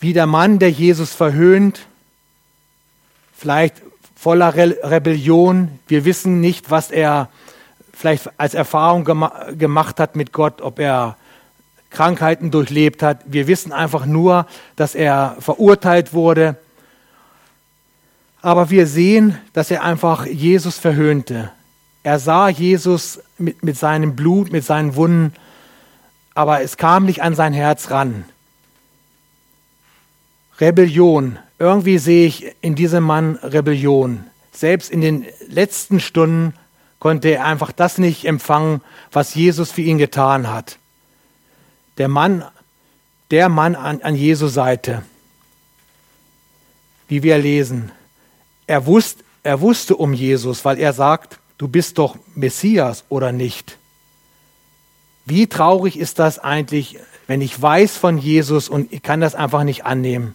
wie 0.00 0.12
der 0.14 0.26
Mann, 0.26 0.58
der 0.58 0.70
Jesus 0.70 1.12
verhöhnt, 1.12 1.86
vielleicht 3.36 3.76
voller 4.16 4.54
Re 4.54 4.76
Rebellion. 4.82 5.78
Wir 5.86 6.04
wissen 6.04 6.40
nicht, 6.40 6.70
was 6.70 6.90
er 6.90 7.28
vielleicht 7.92 8.30
als 8.38 8.54
Erfahrung 8.54 9.04
gema 9.04 9.52
gemacht 9.52 10.00
hat 10.00 10.16
mit 10.16 10.32
Gott, 10.32 10.62
ob 10.62 10.78
er 10.78 11.16
Krankheiten 11.90 12.50
durchlebt 12.50 13.02
hat. 13.02 13.20
Wir 13.26 13.46
wissen 13.46 13.72
einfach 13.72 14.06
nur, 14.06 14.46
dass 14.76 14.94
er 14.94 15.36
verurteilt 15.40 16.12
wurde. 16.14 16.56
Aber 18.42 18.70
wir 18.70 18.86
sehen, 18.86 19.36
dass 19.52 19.70
er 19.70 19.84
einfach 19.84 20.24
Jesus 20.24 20.78
verhöhnte. 20.78 21.50
Er 22.02 22.18
sah 22.18 22.48
Jesus 22.48 23.20
mit, 23.36 23.62
mit 23.62 23.76
seinem 23.76 24.16
Blut, 24.16 24.50
mit 24.50 24.64
seinen 24.64 24.96
Wunden, 24.96 25.34
aber 26.34 26.62
es 26.62 26.78
kam 26.78 27.04
nicht 27.04 27.22
an 27.22 27.34
sein 27.34 27.52
Herz 27.52 27.90
ran. 27.90 28.24
Rebellion. 30.60 31.38
Irgendwie 31.58 31.98
sehe 31.98 32.26
ich 32.26 32.54
in 32.60 32.74
diesem 32.74 33.04
Mann 33.04 33.36
Rebellion. 33.36 34.24
Selbst 34.52 34.90
in 34.90 35.00
den 35.00 35.26
letzten 35.48 36.00
Stunden 36.00 36.54
konnte 36.98 37.28
er 37.28 37.46
einfach 37.46 37.72
das 37.72 37.98
nicht 37.98 38.26
empfangen, 38.26 38.82
was 39.10 39.34
Jesus 39.34 39.72
für 39.72 39.80
ihn 39.80 39.98
getan 39.98 40.50
hat. 40.50 40.78
Der 41.98 42.08
Mann, 42.08 42.44
der 43.30 43.48
Mann 43.48 43.74
an, 43.74 44.02
an 44.02 44.14
Jesu 44.14 44.48
Seite, 44.48 45.02
wie 47.08 47.22
wir 47.22 47.38
lesen, 47.38 47.90
er 48.66 48.86
wusste, 48.86 49.24
er 49.42 49.60
wusste 49.60 49.96
um 49.96 50.12
Jesus, 50.12 50.64
weil 50.64 50.78
er 50.78 50.92
sagt, 50.92 51.40
du 51.58 51.68
bist 51.68 51.98
doch 51.98 52.16
Messias 52.34 53.04
oder 53.08 53.32
nicht. 53.32 53.78
Wie 55.24 55.46
traurig 55.46 55.98
ist 55.98 56.18
das 56.18 56.38
eigentlich, 56.38 56.98
wenn 57.26 57.40
ich 57.40 57.60
weiß 57.60 57.96
von 57.96 58.18
Jesus 58.18 58.68
und 58.68 58.92
ich 58.92 59.02
kann 59.02 59.20
das 59.20 59.34
einfach 59.34 59.64
nicht 59.64 59.86
annehmen. 59.86 60.34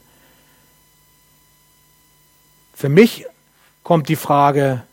Für 2.76 2.90
mich 2.90 3.26
kommt 3.84 4.10
die 4.10 4.18
Frage, 4.18 4.84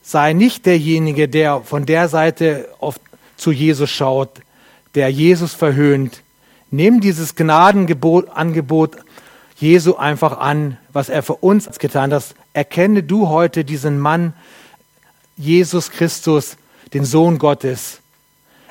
sei 0.00 0.32
nicht 0.32 0.64
derjenige, 0.64 1.28
der 1.28 1.62
von 1.62 1.84
der 1.84 2.08
Seite 2.08 2.68
auf, 2.78 3.00
zu 3.36 3.50
Jesus 3.50 3.90
schaut, 3.90 4.40
der 4.94 5.10
Jesus 5.10 5.52
verhöhnt. 5.52 6.22
Nimm 6.70 7.00
dieses 7.00 7.34
Gnadenangebot 7.34 8.96
Jesu 9.56 9.96
einfach 9.96 10.38
an, 10.38 10.78
was 10.92 11.08
er 11.08 11.24
für 11.24 11.34
uns 11.34 11.66
getan 11.78 12.12
hat. 12.12 12.34
Erkenne 12.52 13.02
du 13.02 13.28
heute 13.28 13.64
diesen 13.64 13.98
Mann, 13.98 14.32
Jesus 15.36 15.90
Christus, 15.90 16.56
den 16.94 17.04
Sohn 17.04 17.38
Gottes. 17.38 18.00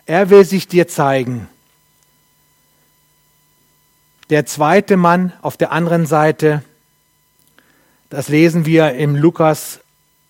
Er 0.06 0.30
will 0.30 0.46
sich 0.46 0.68
dir 0.68 0.88
zeigen. 0.88 1.50
Der 4.30 4.46
zweite 4.46 4.96
Mann 4.96 5.34
auf 5.42 5.58
der 5.58 5.72
anderen 5.72 6.06
Seite, 6.06 6.64
das 8.10 8.30
lesen 8.30 8.66
wir 8.66 8.94
im 8.94 9.16
Lukas 9.16 9.80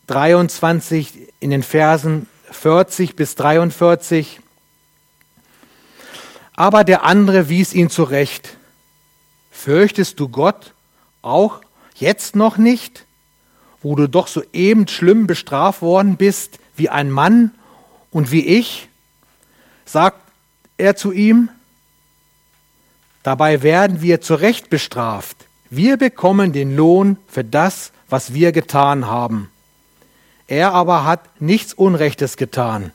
23 0.07 1.33
in 1.39 1.49
den 1.49 1.63
Versen 1.63 2.27
40 2.51 3.15
bis 3.15 3.35
43. 3.35 4.39
Aber 6.55 6.83
der 6.83 7.03
andere 7.03 7.49
wies 7.49 7.73
ihn 7.73 7.89
zurecht. 7.89 8.57
Fürchtest 9.51 10.19
du 10.19 10.29
Gott 10.29 10.73
auch 11.21 11.61
jetzt 11.95 12.35
noch 12.35 12.57
nicht, 12.57 13.05
wo 13.81 13.95
du 13.95 14.07
doch 14.07 14.27
soeben 14.27 14.87
schlimm 14.87 15.27
bestraft 15.27 15.81
worden 15.81 16.17
bist 16.17 16.59
wie 16.75 16.89
ein 16.89 17.11
Mann 17.11 17.51
und 18.11 18.31
wie 18.31 18.45
ich? 18.45 18.87
Sagt 19.85 20.21
er 20.77 20.95
zu 20.95 21.11
ihm. 21.11 21.49
Dabei 23.23 23.63
werden 23.63 24.01
wir 24.01 24.21
zurecht 24.21 24.69
bestraft. 24.69 25.44
Wir 25.69 25.97
bekommen 25.97 26.53
den 26.53 26.75
Lohn 26.75 27.17
für 27.27 27.43
das, 27.43 27.91
was 28.09 28.33
wir 28.33 28.51
getan 28.51 29.07
haben. 29.07 29.49
Er 30.47 30.73
aber 30.73 31.05
hat 31.05 31.41
nichts 31.41 31.73
Unrechtes 31.73 32.37
getan. 32.37 32.91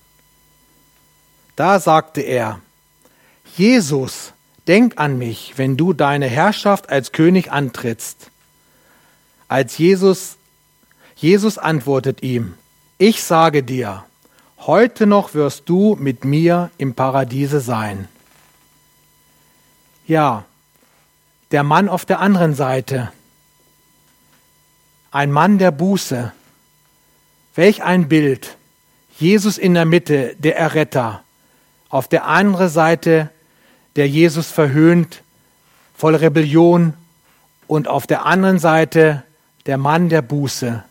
Da 1.57 1.81
sagte 1.81 2.21
er, 2.21 2.61
Jesus, 3.57 4.33
denk 4.69 4.99
an 4.99 5.19
mich, 5.19 5.55
wenn 5.57 5.77
du 5.77 5.93
deine 5.93 6.27
Herrschaft 6.27 6.91
als 6.91 7.13
König 7.13 7.51
antrittst. 7.51 8.31
Als 9.49 9.77
Jesus, 9.79 10.37
Jesus 11.17 11.59
antwortet 11.59 12.23
ihm, 12.23 12.55
ich 12.99 13.23
sage 13.23 13.63
dir, 13.63 14.05
heute 14.59 15.07
noch 15.07 15.35
wirst 15.35 15.69
du 15.69 15.97
mit 15.99 16.25
mir 16.25 16.71
im 16.79 16.95
Paradiese 16.95 17.61
sein. 17.61 18.09
Ja, 20.07 20.45
der 21.51 21.65
Mann 21.65 21.89
auf 21.89 22.05
der 22.05 22.21
anderen 22.21 22.55
Seite. 22.55 23.13
Ein 25.11 25.33
Mann 25.33 25.59
der 25.59 25.73
Buße. 25.73 26.33
Welch 27.55 27.83
ein 27.83 28.09
Bild. 28.09 28.57
Jesus 29.19 29.59
in 29.59 29.75
der 29.75 29.85
Mitte, 29.85 30.37
der 30.39 30.57
Erretter. 30.57 31.23
Auf 31.89 32.09
der 32.09 32.27
anderen 32.27 32.69
Seite 32.69 33.31
der 33.97 34.09
Jesus 34.09 34.49
verhöhnt, 34.51 35.23
voll 35.97 36.15
Rebellion. 36.15 36.95
Und 37.67 37.89
auf 37.89 38.07
der 38.07 38.25
anderen 38.25 38.59
Seite 38.59 39.25
der 39.67 39.77
Mann 39.77 40.09
der 40.09 40.23
Buße. 40.23 40.85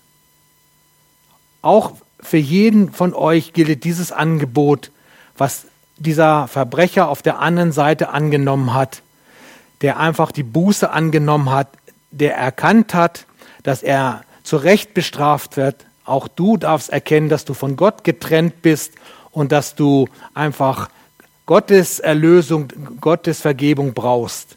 Auch 1.61 1.93
für 2.19 2.37
jeden 2.37 2.91
von 2.91 3.13
euch 3.13 3.53
gilt 3.53 3.85
dieses 3.85 4.11
Angebot, 4.11 4.91
was 5.37 5.65
dieser 5.97 6.47
Verbrecher 6.49 7.07
auf 7.07 7.21
der 7.21 7.39
anderen 7.39 7.71
Seite 7.71 8.09
angenommen 8.09 8.73
hat 8.73 9.01
der 9.81 9.97
einfach 9.97 10.31
die 10.31 10.43
Buße 10.43 10.89
angenommen 10.89 11.51
hat, 11.51 11.69
der 12.11 12.35
erkannt 12.35 12.93
hat, 12.93 13.25
dass 13.63 13.83
er 13.83 14.23
zu 14.43 14.57
Recht 14.57 14.93
bestraft 14.93 15.57
wird. 15.57 15.85
Auch 16.05 16.27
du 16.27 16.57
darfst 16.57 16.89
erkennen, 16.89 17.29
dass 17.29 17.45
du 17.45 17.53
von 17.53 17.75
Gott 17.75 18.03
getrennt 18.03 18.61
bist 18.61 18.93
und 19.31 19.51
dass 19.51 19.75
du 19.75 20.07
einfach 20.33 20.89
Gottes 21.45 21.99
Erlösung, 21.99 22.67
Gottes 22.99 23.41
Vergebung 23.41 23.93
brauchst. 23.93 24.55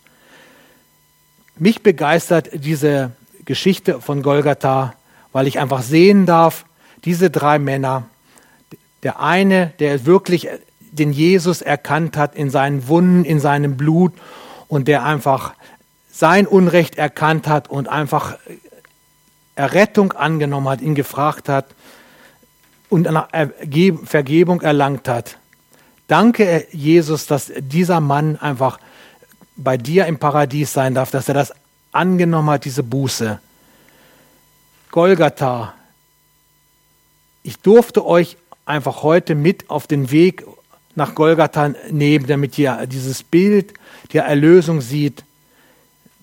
Mich 1.57 1.83
begeistert 1.83 2.51
diese 2.53 3.13
Geschichte 3.45 4.01
von 4.01 4.23
Golgatha, 4.23 4.95
weil 5.33 5.47
ich 5.47 5.59
einfach 5.59 5.83
sehen 5.83 6.27
darf, 6.27 6.65
diese 7.05 7.31
drei 7.31 7.59
Männer, 7.59 8.05
der 9.03 9.21
eine, 9.21 9.73
der 9.79 10.07
wirklich 10.07 10.49
den 10.81 11.13
Jesus 11.13 11.63
erkannt 11.63 12.17
hat 12.17 12.35
in 12.35 12.51
seinen 12.51 12.89
Wunden, 12.89 13.25
in 13.25 13.41
seinem 13.41 13.77
Blut 13.77 14.13
und 14.73 14.89
der 14.89 15.05
einfach 15.05 15.53
sein 16.11 16.47
Unrecht 16.47 16.97
erkannt 16.97 17.47
hat 17.47 17.69
und 17.69 17.89
einfach 17.89 18.39
Errettung 19.55 20.13
angenommen 20.13 20.67
hat, 20.67 20.81
ihn 20.81 20.95
gefragt 20.95 21.51
hat 21.51 21.67
und 22.89 23.07
Vergebung 24.05 24.63
erlangt 24.63 25.09
hat. 25.09 25.37
Danke, 26.09 26.67
Jesus, 26.73 27.27
dass 27.27 27.53
dieser 27.55 28.01
Mann 28.01 28.39
einfach 28.39 28.79
bei 29.57 29.77
dir 29.77 30.07
im 30.07 30.19
Paradies 30.19 30.73
sein 30.73 30.95
darf, 30.95 31.11
dass 31.11 31.29
er 31.29 31.35
das 31.35 31.53
angenommen 31.91 32.49
hat, 32.49 32.65
diese 32.65 32.83
Buße. 32.83 33.41
Golgatha. 34.91 35.75
Ich 37.43 37.59
durfte 37.59 38.07
euch 38.07 38.39
einfach 38.65 39.03
heute 39.03 39.35
mit 39.35 39.69
auf 39.69 39.87
den 39.87 40.11
Weg 40.11 40.47
nach 40.95 41.15
Golgatha 41.15 41.73
nehmen, 41.91 42.27
damit 42.27 42.59
ihr 42.59 42.87
dieses 42.87 43.23
Bild 43.23 43.75
der 44.13 44.25
Erlösung 44.25 44.81
sieht, 44.81 45.25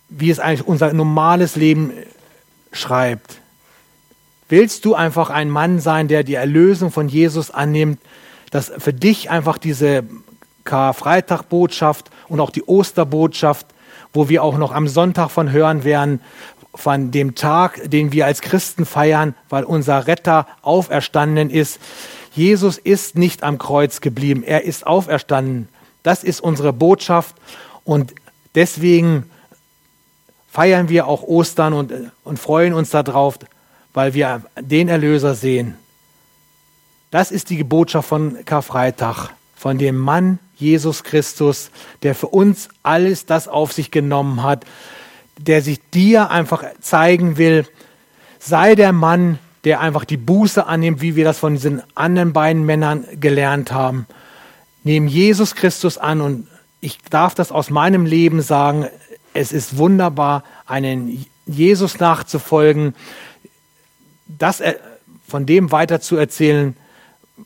wie 0.09 0.29
es 0.29 0.39
eigentlich 0.39 0.67
unser 0.67 0.93
normales 0.93 1.55
Leben 1.55 1.91
schreibt. 2.71 3.39
Willst 4.47 4.85
du 4.85 4.95
einfach 4.95 5.29
ein 5.29 5.49
Mann 5.49 5.79
sein, 5.79 6.07
der 6.07 6.23
die 6.23 6.35
Erlösung 6.35 6.91
von 6.91 7.07
Jesus 7.07 7.51
annimmt, 7.51 7.99
dass 8.51 8.71
für 8.77 8.93
dich 8.93 9.29
einfach 9.29 9.59
diese 9.59 10.03
Karfreitag-Botschaft 10.63 12.09
und 12.27 12.39
auch 12.39 12.49
die 12.49 12.63
Osterbotschaft, 12.63 13.67
wo 14.13 14.29
wir 14.29 14.43
auch 14.43 14.57
noch 14.57 14.71
am 14.71 14.87
Sonntag 14.87 15.29
von 15.29 15.51
hören 15.51 15.83
werden, 15.83 16.21
von 16.73 17.11
dem 17.11 17.35
Tag, 17.35 17.79
den 17.89 18.11
wir 18.11 18.25
als 18.25 18.41
Christen 18.41 18.85
feiern, 18.85 19.35
weil 19.49 19.63
unser 19.63 20.07
Retter 20.07 20.47
auferstanden 20.61 21.49
ist. 21.49 21.79
Jesus 22.39 22.77
ist 22.77 23.17
nicht 23.17 23.43
am 23.43 23.57
Kreuz 23.57 23.99
geblieben, 23.99 24.43
er 24.43 24.63
ist 24.63 24.87
auferstanden. 24.87 25.67
Das 26.03 26.23
ist 26.23 26.39
unsere 26.39 26.71
Botschaft 26.71 27.35
und 27.83 28.13
deswegen 28.55 29.29
feiern 30.49 30.87
wir 30.87 31.05
auch 31.05 31.23
Ostern 31.23 31.73
und, 31.73 31.91
und 32.23 32.39
freuen 32.39 32.73
uns 32.73 32.91
darauf, 32.91 33.39
weil 33.93 34.13
wir 34.13 34.43
den 34.57 34.87
Erlöser 34.87 35.35
sehen. 35.35 35.75
Das 37.11 37.29
ist 37.29 37.49
die 37.49 37.61
Botschaft 37.61 38.07
von 38.07 38.45
Karfreitag, 38.45 39.31
von 39.57 39.77
dem 39.77 39.97
Mann 39.97 40.39
Jesus 40.55 41.03
Christus, 41.03 41.71
der 42.03 42.15
für 42.15 42.27
uns 42.27 42.69
alles 42.83 43.25
das 43.25 43.49
auf 43.49 43.73
sich 43.73 43.91
genommen 43.91 44.43
hat, 44.43 44.63
der 45.37 45.61
sich 45.61 45.81
dir 45.89 46.29
einfach 46.31 46.63
zeigen 46.79 47.35
will, 47.35 47.67
sei 48.39 48.75
der 48.75 48.93
Mann, 48.93 49.39
der 49.63 49.79
einfach 49.81 50.05
die 50.05 50.17
Buße 50.17 50.65
annimmt, 50.65 51.01
wie 51.01 51.15
wir 51.15 51.25
das 51.25 51.39
von 51.39 51.53
diesen 51.53 51.81
anderen 51.95 52.33
beiden 52.33 52.65
Männern 52.65 53.05
gelernt 53.19 53.71
haben. 53.71 54.05
Nehmen 54.83 55.07
Jesus 55.07 55.55
Christus 55.55 55.97
an 55.97 56.21
und 56.21 56.47
ich 56.81 56.99
darf 57.09 57.35
das 57.35 57.51
aus 57.51 57.69
meinem 57.69 58.05
Leben 58.05 58.41
sagen, 58.41 58.87
es 59.33 59.51
ist 59.51 59.77
wunderbar, 59.77 60.43
einen 60.65 61.25
Jesus 61.45 61.99
nachzufolgen, 61.99 62.95
das 64.27 64.61
von 65.27 65.45
dem 65.45 65.71
weiter 65.71 65.99
zu 65.99 66.15
erzählen, 66.15 66.75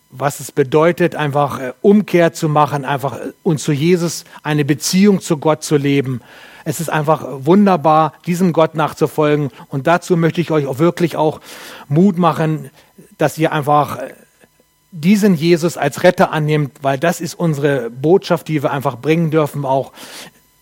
was 0.10 0.39
es 0.39 0.51
bedeutet, 0.51 1.15
einfach 1.15 1.60
äh, 1.60 1.74
Umkehr 1.82 2.34
zu 2.34 2.50
machen, 2.50 2.86
einfach 2.86 3.20
äh, 3.20 3.34
und 3.43 3.60
zu 3.60 3.72
Jesus 3.72 4.25
eine 4.41 4.65
Beziehung 4.65 5.22
zu 5.22 5.38
Gott 5.38 5.63
zu 5.63 5.75
leben. 5.77 6.22
Es 6.65 6.79
ist 6.79 6.89
einfach 6.89 7.25
wunderbar, 7.46 8.13
diesem 8.25 8.53
Gott 8.53 8.75
nachzufolgen. 8.75 9.50
Und 9.70 9.88
dazu 9.88 10.17
möchte 10.17 10.41
ich 10.41 10.51
euch 10.51 10.65
auch 10.65 10.79
wirklich 10.79 11.17
auch 11.17 11.41
Mut 11.88 12.17
machen, 12.17 12.70
dass 13.17 13.38
ihr 13.38 13.51
einfach 13.51 14.00
diesen 14.91 15.34
Jesus 15.34 15.75
als 15.75 16.03
Retter 16.03 16.32
annimmt, 16.32 16.77
weil 16.84 17.00
das 17.00 17.20
ist 17.20 17.34
unsere 17.34 17.89
Botschaft, 17.89 18.48
die 18.48 18.62
wir 18.62 18.72
einfach 18.72 18.98
bringen 18.98 19.32
dürfen, 19.32 19.65
auch 19.65 19.91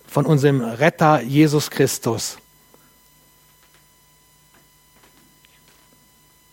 von 0.08 0.26
unserem 0.26 0.62
Retter 0.62 1.22
Jesus 1.22 1.70
Christus. 1.70 2.38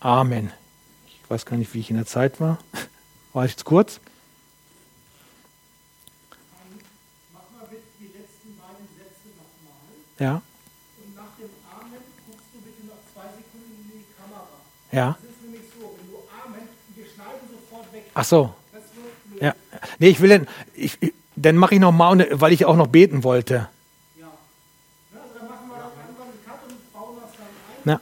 Amen. 0.01 0.51
Ich 1.07 1.29
weiß 1.29 1.45
gar 1.45 1.57
nicht, 1.57 1.73
wie 1.73 1.79
ich 1.79 1.89
in 1.89 1.97
der 1.97 2.05
Zeit 2.05 2.39
war. 2.39 2.57
War 3.33 3.45
ich 3.45 3.51
jetzt 3.51 3.65
kurz? 3.65 3.99
Ja. 10.19 10.41
Und 11.01 11.15
nach 11.15 11.23
dem 11.37 11.49
Amen 11.71 12.03
guckst 12.27 12.47
du 12.53 12.59
bitte 12.59 12.85
noch 12.85 12.99
zwei 13.13 13.27
Sekunden 13.31 13.89
in 13.91 13.99
die 13.99 14.05
Kamera. 14.19 14.47
Ja. 14.91 15.17
Das 15.21 15.31
ist 15.31 15.41
nämlich 15.43 15.61
so, 15.79 15.95
wenn 15.97 16.11
du 16.11 16.17
Amen, 16.43 16.67
wir 16.93 17.05
schneiden 17.05 17.47
sofort 17.49 17.93
weg. 17.93 18.03
Ach 18.13 18.25
so. 18.25 18.53
Ja. 19.39 19.55
Nee, 19.99 20.09
ich 20.09 20.19
will 20.19 20.29
denn, 20.29 20.47
ich, 20.73 20.97
dann 21.37 21.55
mache 21.55 21.75
ich 21.75 21.79
noch 21.79 21.93
mal, 21.93 22.27
weil 22.31 22.51
ich 22.51 22.65
auch 22.65 22.75
noch 22.75 22.87
beten 22.87 23.23
wollte. 23.23 23.69
Ja. 24.19 24.27
Also 25.13 25.39
dann 25.39 25.47
machen 25.47 25.69
wir 25.69 25.77
doch 25.77 25.97
einfach 25.97 26.23
einen 26.25 26.45
Cut 26.45 26.63
und 26.67 26.93
bauen 26.93 27.17
das 27.21 27.31
dann 27.37 27.93
ein. 27.93 28.01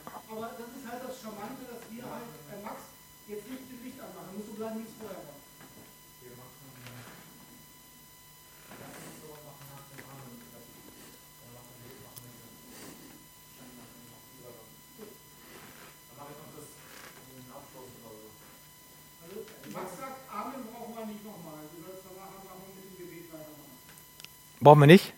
Brauchen 24.60 24.80
wir 24.80 24.86
nicht? 24.86 25.12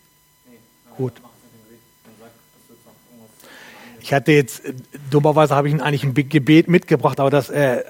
Gut. 0.96 1.14
Ich 4.00 4.12
hatte 4.12 4.32
jetzt, 4.32 4.62
dummerweise 5.10 5.54
habe 5.54 5.68
ich 5.68 5.74
ihn 5.74 5.80
eigentlich 5.80 6.04
ein 6.04 6.14
Gebet 6.14 6.68
mitgebracht, 6.68 7.20
aber 7.20 7.30
das 7.30 7.48
äh, 7.48 7.76
äh, 7.76 7.84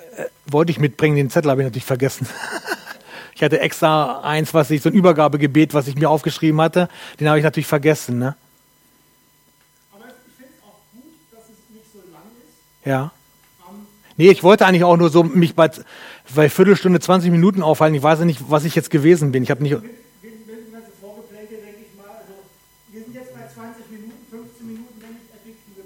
wollte 0.46 0.70
ich 0.70 0.78
mitbringen, 0.78 1.16
den 1.16 1.30
Zettel 1.30 1.50
habe 1.50 1.62
ich 1.62 1.64
natürlich 1.64 1.84
vergessen. 1.84 2.26
ich 3.34 3.42
hatte 3.42 3.60
extra 3.60 4.20
eins, 4.20 4.52
was 4.52 4.70
ich, 4.70 4.82
so 4.82 4.90
ein 4.90 4.94
Übergabegebet, 4.94 5.72
was 5.72 5.88
ich 5.88 5.94
mir 5.94 6.10
aufgeschrieben 6.10 6.60
hatte, 6.60 6.88
den 7.18 7.28
habe 7.28 7.38
ich 7.38 7.44
natürlich 7.44 7.66
vergessen. 7.66 8.18
Ne? 8.18 8.36
Aber 9.92 10.04
ich 10.06 10.36
finde 10.36 10.52
es 10.58 10.62
auch 10.62 10.76
gut, 10.92 11.04
dass 11.32 11.44
es 11.44 11.74
nicht 11.74 11.86
so 11.92 12.00
lang 12.12 12.22
ist. 12.44 12.86
Ja. 12.86 13.12
Um, 13.66 13.86
nee, 14.16 14.30
ich 14.30 14.42
wollte 14.42 14.66
eigentlich 14.66 14.84
auch 14.84 14.96
nur 14.96 15.10
so 15.10 15.22
mich 15.22 15.54
bei, 15.54 15.70
bei 16.34 16.50
Viertelstunde, 16.50 17.00
20 17.00 17.30
Minuten 17.30 17.62
aufhalten. 17.62 17.94
Ich 17.94 18.02
weiß 18.02 18.18
ja 18.18 18.24
nicht, 18.24 18.50
was 18.50 18.64
ich 18.64 18.74
jetzt 18.74 18.90
gewesen 18.90 19.32
bin. 19.32 19.42
Ich 19.42 19.50
habe 19.50 19.62
nicht. 19.62 19.78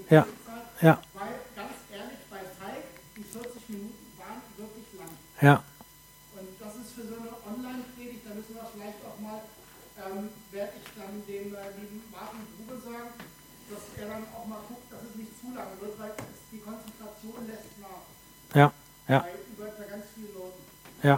Ja. 0.09 0.25
Ja. 0.85 1.01
Weil 1.17 1.33
ganz 1.57 1.73
ehrlich, 1.89 2.21
bei 2.29 2.45
Falk, 2.61 2.85
die 3.17 3.25
40 3.25 3.69
Minuten 3.69 4.05
waren 4.21 4.41
wirklich 4.53 4.85
lang. 4.93 5.09
Ja. 5.41 5.63
Und 6.37 6.53
das 6.61 6.73
ist 6.77 6.93
für 6.93 7.07
so 7.09 7.17
eine 7.17 7.33
Online-Predigt, 7.41 8.21
da 8.21 8.37
müssen 8.37 8.53
wir 8.53 8.69
vielleicht 8.69 9.01
auch 9.01 9.17
mal, 9.17 9.41
ähm, 9.97 10.29
werde 10.51 10.73
ich 10.77 10.87
dann 10.93 11.25
dem 11.25 11.55
äh, 11.57 11.73
lieben 11.81 12.03
Martin 12.13 12.45
Grube 12.53 12.77
sagen, 12.85 13.17
dass 13.17 13.83
er 13.97 14.07
dann 14.13 14.23
auch 14.29 14.45
mal 14.45 14.61
guckt, 14.69 14.85
dass 14.93 15.01
es 15.01 15.15
nicht 15.17 15.33
zu 15.41 15.49
lang 15.57 15.73
wird, 15.81 15.97
weil 15.97 16.13
die 16.51 16.61
Konzentration 16.61 17.47
lässt 17.49 17.73
nach. 17.81 18.05
Ja, 18.53 18.69
ja. 19.07 19.19
Bei 19.25 19.33
über 19.49 19.71
ganz 19.89 20.05
vielen 20.13 20.33
Leuten. 20.37 20.61
Ja. 21.01 21.17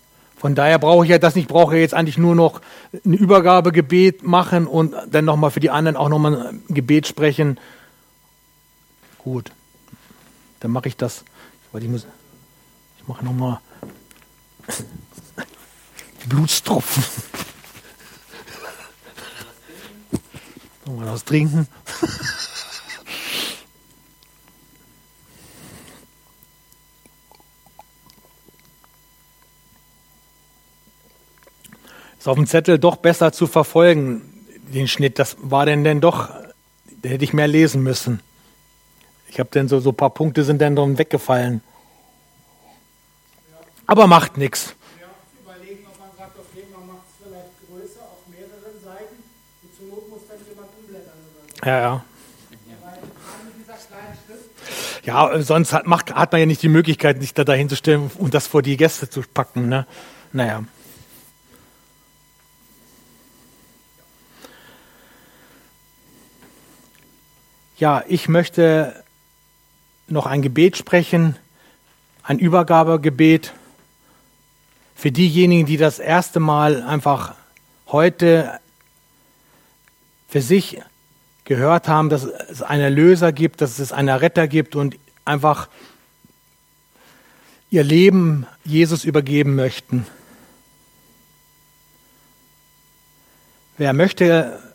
Von 0.41 0.55
daher 0.55 0.79
brauche 0.79 1.05
ich 1.05 1.11
ja 1.11 1.19
das 1.19 1.35
nicht, 1.35 1.47
brauche 1.47 1.77
jetzt 1.77 1.93
eigentlich 1.93 2.17
nur 2.17 2.33
noch 2.33 2.61
ein 3.05 3.13
Übergabegebet 3.13 4.23
machen 4.23 4.65
und 4.65 4.95
dann 5.11 5.23
nochmal 5.23 5.51
für 5.51 5.59
die 5.59 5.69
anderen 5.69 5.95
auch 5.95 6.09
nochmal 6.09 6.47
ein 6.47 6.63
Gebet 6.67 7.05
sprechen. 7.05 7.59
Gut, 9.19 9.51
dann 10.59 10.71
mache 10.71 10.87
ich 10.87 10.97
das. 10.97 11.23
Ich 11.75 11.87
muss, 11.87 12.07
ich 12.97 13.07
mache 13.07 13.23
nochmal 13.23 13.59
Blutstropfen. 16.27 17.03
Nochmal 20.87 21.05
was 21.05 21.23
trinken. 21.23 21.67
Ist 32.21 32.27
auf 32.27 32.35
dem 32.35 32.45
Zettel 32.45 32.77
doch 32.77 32.97
besser 32.97 33.31
zu 33.31 33.47
verfolgen, 33.47 34.21
den 34.71 34.87
Schnitt. 34.87 35.17
Das 35.17 35.37
war 35.39 35.65
denn 35.65 35.83
denn 35.83 36.01
doch, 36.01 36.29
da 37.01 37.09
hätte 37.09 37.23
ich 37.23 37.33
mehr 37.33 37.47
lesen 37.47 37.81
müssen. 37.81 38.19
Ich 39.27 39.39
habe 39.39 39.49
denn 39.49 39.67
so, 39.67 39.79
so 39.79 39.89
ein 39.89 39.95
paar 39.95 40.11
Punkte 40.11 40.43
sind 40.43 40.61
dann 40.61 40.75
dann 40.75 40.99
weggefallen. 40.99 41.63
Aber 43.87 44.05
macht 44.05 44.37
nichts. 44.37 44.75
Ja, 51.65 51.79
ja. 51.79 52.05
Ja, 55.05 55.41
sonst 55.41 55.73
hat, 55.73 55.87
macht, 55.87 56.13
hat 56.13 56.31
man 56.33 56.41
ja 56.41 56.45
nicht 56.45 56.61
die 56.61 56.69
Möglichkeit, 56.69 57.19
sich 57.19 57.33
da 57.33 57.43
dahin 57.43 57.67
zu 57.67 57.75
stellen 57.75 58.11
und 58.19 58.35
das 58.35 58.45
vor 58.45 58.61
die 58.61 58.77
Gäste 58.77 59.09
zu 59.09 59.23
packen. 59.23 59.69
Ne? 59.69 59.87
Naja. 60.33 60.63
Ja, 67.81 68.03
ich 68.07 68.29
möchte 68.29 68.93
noch 70.07 70.27
ein 70.27 70.43
Gebet 70.43 70.77
sprechen, 70.77 71.35
ein 72.21 72.37
Übergabegebet 72.37 73.53
für 74.93 75.11
diejenigen, 75.11 75.65
die 75.65 75.77
das 75.77 75.97
erste 75.97 76.39
Mal 76.39 76.83
einfach 76.83 77.33
heute 77.87 78.59
für 80.27 80.43
sich 80.43 80.79
gehört 81.43 81.87
haben, 81.87 82.09
dass 82.09 82.23
es 82.23 82.61
einen 82.61 82.83
Erlöser 82.83 83.31
gibt, 83.31 83.61
dass 83.61 83.79
es 83.79 83.91
einen 83.91 84.15
Retter 84.15 84.47
gibt 84.47 84.75
und 84.75 84.99
einfach 85.25 85.67
ihr 87.71 87.83
Leben 87.83 88.45
Jesus 88.63 89.05
übergeben 89.05 89.55
möchten. 89.55 90.05
Wer 93.79 93.93
möchte, 93.93 94.70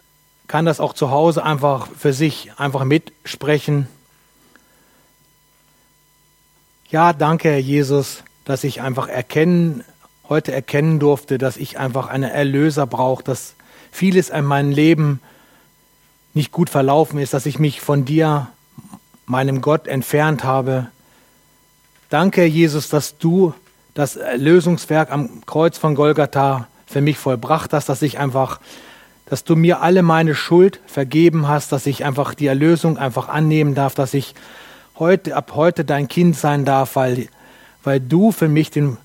kann 0.49 0.65
das 0.65 0.81
auch 0.81 0.93
zu 0.93 1.11
Hause 1.11 1.45
einfach 1.45 1.89
für 1.99 2.13
sich 2.13 2.53
einfach 2.57 2.85
mitsprechen. 2.85 3.89
Ja, 6.89 7.13
danke, 7.13 7.51
Herr 7.51 7.59
Jesus, 7.59 8.23
dass 8.45 8.63
ich 8.63 8.81
einfach 8.81 9.09
erkennen, 9.09 9.85
heute 10.29 10.53
erkennen 10.53 11.01
durfte, 11.01 11.39
dass 11.39 11.57
ich 11.57 11.79
einfach 11.79 12.09
einen 12.09 12.31
Erlöser 12.31 12.87
brauche, 12.87 13.25
dass 13.25 13.55
vieles 13.91 14.31
in 14.31 14.45
meinem 14.45 14.71
Leben 14.71 15.21
nicht 16.35 16.53
gut 16.53 16.71
verlaufen 16.71 17.19
ist, 17.19 17.33
dass 17.35 17.47
ich 17.47 17.59
mich 17.59 17.81
von 17.81 18.05
dir, 18.05 18.49
meinem 19.25 19.63
Gott, 19.63 19.89
entfernt 19.89 20.45
habe. 20.45 20.89
Danke, 22.09 22.45
Jesus, 22.45 22.89
dass 22.89 23.19
du 23.19 23.53
das 23.95 24.17
Erlösungswerk 24.17 25.11
am 25.11 25.45
Kreuz 25.47 25.79
von 25.79 25.95
Golgatha 25.95 26.69
für 26.87 27.01
mich 27.01 27.19
vollbracht 27.19 27.73
hast, 27.73 27.89
dass 27.89 28.03
ich 28.03 28.19
einfach, 28.19 28.61
dass 29.27 29.45
du 29.45 29.57
mir 29.57 29.83
alle 29.83 30.03
meine 30.03 30.35
Schuld 30.35 30.81
vergeben 30.87 31.49
hast, 31.49 31.73
dass 31.73 31.87
ich 31.87 32.05
einfach 32.05 32.35
die 32.35 32.47
Erlösung 32.47 32.97
einfach 32.97 33.29
annehmen 33.29 33.75
darf, 33.75 33.95
dass 33.95 34.15
ich 34.15 34.35
heute, 34.99 35.37
ab 35.37 35.53
heute 35.55 35.85
dein 35.85 36.09
Kind 36.09 36.37
sein 36.37 36.65
darf, 36.65 36.97
weil, 36.97 37.29
weil 37.83 38.01
du 38.01 38.33
für 38.33 38.49
mich 38.49 38.71
den, 38.71 38.97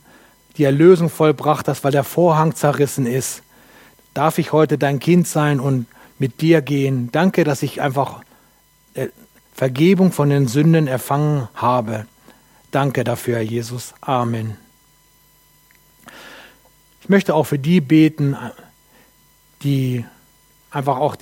die 0.57 0.63
Erlösung 0.63 1.09
vollbracht 1.09 1.67
hast, 1.67 1.83
weil 1.83 1.91
der 1.91 2.03
Vorhang 2.03 2.55
zerrissen 2.55 3.05
ist. 3.05 3.41
Darf 4.13 4.37
ich 4.37 4.51
heute 4.51 4.77
dein 4.77 4.99
Kind 4.99 5.27
sein 5.27 5.59
und 5.59 5.87
mit 6.19 6.41
dir 6.41 6.61
gehen. 6.61 7.09
Danke, 7.11 7.43
dass 7.43 7.63
ich 7.63 7.81
einfach 7.81 8.21
äh, 8.93 9.07
Vergebung 9.53 10.11
von 10.11 10.29
den 10.29 10.47
Sünden 10.47 10.87
erfangen 10.87 11.47
habe. 11.55 12.05
Danke 12.69 13.03
dafür, 13.03 13.37
Herr 13.37 13.41
Jesus. 13.41 13.95
Amen. 14.01 14.57
Ich 17.01 17.09
möchte 17.09 17.33
auch 17.33 17.45
für 17.45 17.57
die 17.57 17.81
beten, 17.81 18.37
die 19.63 20.05
einfach 20.71 20.97
auch 20.97 21.15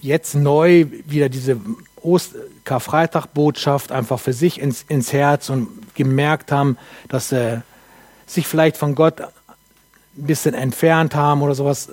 jetzt 0.00 0.34
neu 0.34 0.86
wieder 1.06 1.28
diese 1.28 1.58
Karfreitag-Botschaft 2.64 3.92
einfach 3.92 4.18
für 4.18 4.32
sich 4.32 4.60
ins, 4.60 4.84
ins 4.88 5.12
Herz 5.12 5.48
und 5.48 5.94
gemerkt 5.94 6.50
haben, 6.50 6.76
dass 7.08 7.28
sie 7.28 7.62
sich 8.26 8.48
vielleicht 8.48 8.76
von 8.76 8.94
Gott 8.94 9.20
ein 9.20 9.28
bisschen 10.14 10.54
entfernt 10.54 11.14
haben 11.14 11.42
oder 11.42 11.54
sowas, 11.54 11.90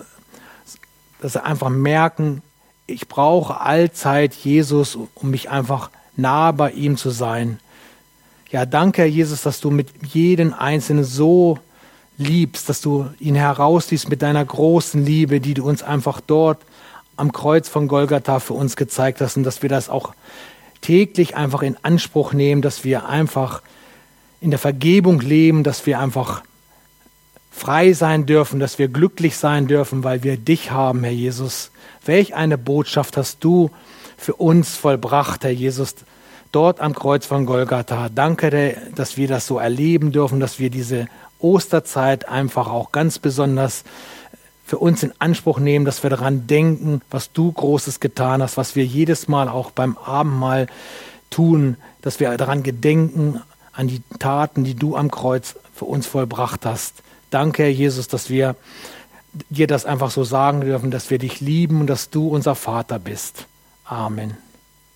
dass 1.22 1.34
sie 1.34 1.44
einfach 1.44 1.70
merken, 1.70 2.42
ich 2.88 3.08
brauche 3.08 3.62
allzeit 3.62 4.34
Jesus, 4.34 4.96
um 4.96 5.30
mich 5.30 5.52
einfach 5.52 5.92
nah 6.16 6.52
bei 6.52 6.72
ihm 6.72 6.98
zu 6.98 7.12
sein. 7.12 7.60
Ja, 8.52 8.66
danke, 8.66 9.04
Herr 9.04 9.08
Jesus, 9.08 9.44
dass 9.44 9.60
du 9.62 9.70
mit 9.70 9.90
jedem 10.12 10.56
Einzelnen 10.56 11.04
so 11.04 11.60
liebst, 12.18 12.68
dass 12.68 12.82
du 12.82 13.08
ihn 13.20 13.36
herausliest 13.36 14.10
mit 14.10 14.24
deiner 14.24 14.44
großen 14.44 15.06
Liebe, 15.06 15.40
die 15.40 15.54
du 15.54 15.68
uns 15.68 15.84
einfach 15.84 16.20
dort 16.20 16.60
am 17.16 17.32
Kreuz 17.32 17.70
von 17.70 17.88
Golgatha 17.88 18.40
für 18.40 18.56
uns 18.56 18.76
gezeigt 18.76 19.22
hast 19.22 19.38
und 19.38 19.44
dass 19.44 19.62
wir 19.62 19.70
das 19.70 19.88
auch 19.88 20.16
täglich 20.82 21.36
einfach 21.36 21.62
in 21.62 21.78
Anspruch 21.84 22.34
nehmen, 22.34 22.64
dass 22.64 22.84
wir 22.84 23.08
einfach 23.08 23.62
in 24.42 24.50
der 24.50 24.60
Vergebung 24.60 25.20
leben, 25.20 25.64
dass 25.64 25.86
wir 25.86 26.00
einfach 26.00 26.42
frei 27.52 27.94
sein 27.94 28.26
dürfen, 28.26 28.60
dass 28.60 28.80
wir 28.80 28.88
glücklich 28.88 29.38
sein 29.38 29.68
dürfen, 29.68 30.04
weil 30.04 30.24
wir 30.24 30.38
dich 30.38 30.72
haben, 30.72 31.04
Herr 31.04 31.14
Jesus. 31.14 31.70
Welch 32.04 32.34
eine 32.34 32.58
Botschaft 32.58 33.16
hast 33.16 33.44
du 33.44 33.70
für 34.18 34.34
uns 34.34 34.76
vollbracht, 34.76 35.44
Herr 35.44 35.52
Jesus, 35.52 35.94
dort 36.52 36.80
am 36.80 36.94
Kreuz 36.94 37.26
von 37.26 37.46
Golgatha. 37.46 38.10
Danke, 38.10 38.78
dass 38.96 39.18
wir 39.18 39.28
das 39.28 39.48
so 39.48 39.60
erleben 39.60 40.12
dürfen, 40.12 40.40
dass 40.40 40.60
wir 40.60 40.70
diese 40.70 41.08
Osterzeit 41.40 42.28
einfach 42.28 42.68
auch 42.68 42.92
ganz 42.92 43.20
besonders 43.20 43.84
für 44.66 44.78
uns 44.78 45.02
in 45.02 45.14
Anspruch 45.18 45.60
nehmen, 45.60 45.86
dass 45.86 46.04
wir 46.04 46.10
daran 46.10 46.46
denken, 46.46 47.02
was 47.10 47.32
du 47.32 47.52
Großes 47.52 48.00
getan 48.00 48.44
hast, 48.44 48.56
was 48.58 48.76
wir 48.76 48.86
jedes 48.86 49.28
Mal 49.28 49.50
auch 49.50 49.72
beim 49.72 49.98
Abendmahl 49.98 50.68
tun, 51.32 51.78
dass 52.02 52.20
wir 52.20 52.36
daran 52.38 52.62
gedenken, 52.62 53.42
an 53.74 53.88
die 53.88 54.02
Taten, 54.20 54.64
die 54.64 54.76
du 54.76 54.96
am 54.96 55.10
Kreuz 55.10 55.56
für 55.74 55.86
uns 55.86 56.06
vollbracht 56.06 56.66
hast. 56.66 57.02
Danke, 57.32 57.64
Herr 57.64 57.70
Jesus, 57.70 58.08
dass 58.08 58.30
wir 58.30 58.56
dir 59.50 59.68
das 59.68 59.86
einfach 59.86 60.12
so 60.12 60.24
sagen 60.24 60.62
dürfen, 60.62 60.92
dass 60.92 61.10
wir 61.10 61.18
dich 61.18 61.40
lieben 61.40 61.82
und 61.82 61.88
dass 61.88 62.10
du 62.10 62.28
unser 62.28 62.56
Vater 62.56 63.00
bist. 63.00 63.46
Amen. 63.86 64.49